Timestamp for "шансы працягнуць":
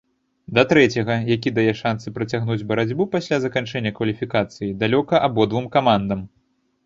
1.81-2.63